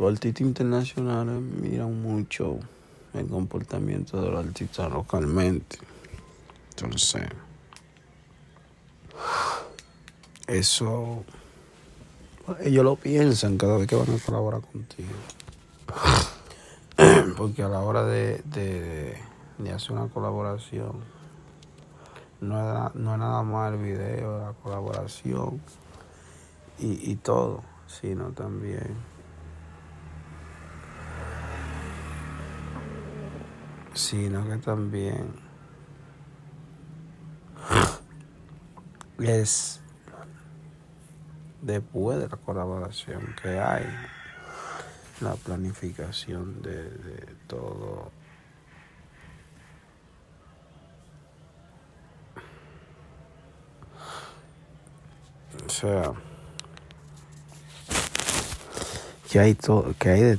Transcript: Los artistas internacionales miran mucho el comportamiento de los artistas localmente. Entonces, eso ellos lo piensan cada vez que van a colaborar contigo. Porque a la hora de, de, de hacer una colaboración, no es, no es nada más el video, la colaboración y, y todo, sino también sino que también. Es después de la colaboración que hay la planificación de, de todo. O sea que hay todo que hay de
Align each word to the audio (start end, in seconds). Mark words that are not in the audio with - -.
Los 0.00 0.12
artistas 0.12 0.40
internacionales 0.40 1.42
miran 1.42 2.00
mucho 2.00 2.58
el 3.12 3.26
comportamiento 3.26 4.18
de 4.22 4.30
los 4.30 4.46
artistas 4.46 4.90
localmente. 4.90 5.76
Entonces, 6.70 7.28
eso 10.46 11.22
ellos 12.60 12.82
lo 12.82 12.96
piensan 12.96 13.58
cada 13.58 13.76
vez 13.76 13.86
que 13.86 13.94
van 13.94 14.08
a 14.08 14.18
colaborar 14.24 14.62
contigo. 14.62 15.10
Porque 17.36 17.62
a 17.62 17.68
la 17.68 17.80
hora 17.80 18.02
de, 18.04 18.40
de, 18.46 19.18
de 19.58 19.70
hacer 19.70 19.92
una 19.92 20.08
colaboración, 20.08 20.92
no 22.40 22.86
es, 22.86 22.94
no 22.94 23.12
es 23.12 23.18
nada 23.18 23.42
más 23.42 23.74
el 23.74 23.78
video, 23.80 24.38
la 24.38 24.54
colaboración 24.62 25.60
y, 26.78 27.10
y 27.10 27.16
todo, 27.16 27.60
sino 27.86 28.30
también 28.30 29.10
sino 33.94 34.48
que 34.48 34.56
también. 34.56 35.34
Es 39.18 39.80
después 41.60 42.18
de 42.18 42.28
la 42.28 42.36
colaboración 42.38 43.34
que 43.42 43.60
hay 43.60 43.84
la 45.20 45.34
planificación 45.34 46.62
de, 46.62 46.88
de 46.90 47.34
todo. 47.46 48.10
O 55.66 55.68
sea 55.68 56.12
que 59.30 59.38
hay 59.38 59.54
todo 59.54 59.94
que 59.96 60.10
hay 60.10 60.22
de 60.22 60.36